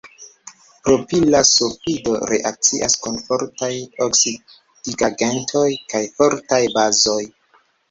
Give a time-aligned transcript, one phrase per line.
[0.85, 3.71] Propila sulfido reakcias kun fortaj
[4.07, 7.23] oksidigagentoj kaj fortaj bazoj.